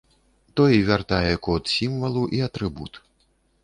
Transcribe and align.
Той 0.59 0.73
вяртае 0.87 1.29
код 1.49 1.63
сімвалу 1.77 2.27
і 2.39 2.45
атрыбут. 2.51 2.93